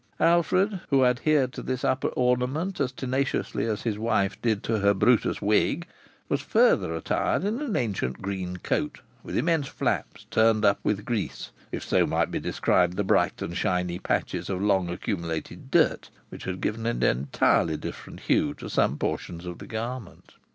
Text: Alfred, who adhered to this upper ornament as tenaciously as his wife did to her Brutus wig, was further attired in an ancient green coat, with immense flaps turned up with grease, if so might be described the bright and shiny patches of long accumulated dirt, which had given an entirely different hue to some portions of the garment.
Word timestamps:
Alfred, 0.19 0.79
who 0.89 1.05
adhered 1.05 1.53
to 1.53 1.61
this 1.61 1.83
upper 1.85 2.07
ornament 2.07 2.79
as 2.79 2.91
tenaciously 2.91 3.67
as 3.67 3.83
his 3.83 3.99
wife 3.99 4.41
did 4.41 4.63
to 4.63 4.79
her 4.79 4.95
Brutus 4.95 5.43
wig, 5.43 5.85
was 6.27 6.41
further 6.41 6.95
attired 6.95 7.43
in 7.45 7.61
an 7.61 7.75
ancient 7.75 8.19
green 8.19 8.57
coat, 8.57 9.01
with 9.21 9.37
immense 9.37 9.67
flaps 9.67 10.25
turned 10.31 10.65
up 10.65 10.79
with 10.81 11.05
grease, 11.05 11.51
if 11.71 11.83
so 11.83 12.07
might 12.07 12.31
be 12.31 12.39
described 12.39 12.97
the 12.97 13.03
bright 13.03 13.43
and 13.43 13.55
shiny 13.55 13.99
patches 13.99 14.49
of 14.49 14.63
long 14.63 14.89
accumulated 14.89 15.69
dirt, 15.69 16.09
which 16.29 16.45
had 16.45 16.61
given 16.61 16.87
an 16.87 17.03
entirely 17.03 17.77
different 17.77 18.21
hue 18.21 18.55
to 18.55 18.71
some 18.71 18.97
portions 18.97 19.45
of 19.45 19.59
the 19.59 19.67
garment. 19.67 20.33